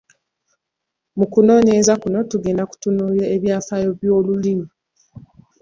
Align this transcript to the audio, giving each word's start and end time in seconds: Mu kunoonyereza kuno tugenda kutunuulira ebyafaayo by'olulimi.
Mu 1.17 1.25
kunoonyereza 1.31 1.93
kuno 2.01 2.19
tugenda 2.31 2.63
kutunuulira 2.69 3.27
ebyafaayo 3.35 3.89
by'olulimi. 3.97 4.67